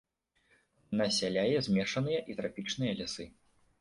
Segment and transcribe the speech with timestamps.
[1.01, 3.25] Насяляе змешаныя і трапічныя лясы.